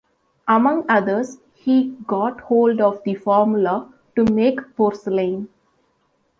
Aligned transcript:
Among 0.47 0.85
others 0.89 1.41
he 1.53 1.91
got 2.07 2.41
hold 2.41 2.81
of 2.81 3.03
the 3.03 3.13
formula 3.13 3.93
to 4.15 4.23
make 4.33 4.75
porcelain. 4.75 5.47